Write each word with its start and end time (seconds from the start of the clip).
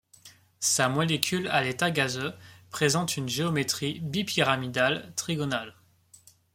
Sa 0.59 0.89
molécule 0.89 1.47
à 1.49 1.61
l'état 1.61 1.91
gazeux 1.91 2.33
présente 2.71 3.17
une 3.17 3.29
géométrie 3.29 3.99
bipyramidale 3.99 5.13
trigonale. 5.15 5.75